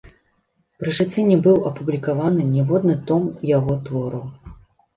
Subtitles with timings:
[0.83, 4.29] Пры жыцці не быў апублікаваны ніводны том яго твораў.